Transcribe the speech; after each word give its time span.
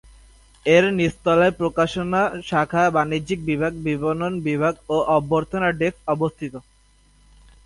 এর 0.65 0.85
নিচতলায় 0.99 1.53
প্রকাশনা 1.59 2.21
শাখা, 2.49 2.83
বাণিজ্যিক 2.95 3.39
বিভাগ, 3.49 3.73
বিপণন 3.85 4.33
বিভাগ 4.47 4.73
ও 4.89 4.97
অভ্যর্থনা 5.17 5.67
ডেস্ক 5.79 5.97
অবস্থিত। 6.07 6.53